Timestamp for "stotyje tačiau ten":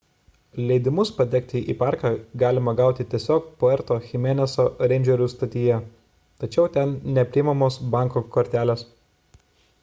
5.35-6.97